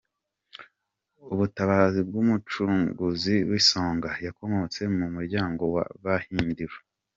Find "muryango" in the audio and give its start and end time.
5.15-5.63